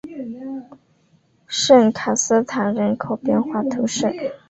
[1.45, 4.07] 圣卡斯坦人口变化图示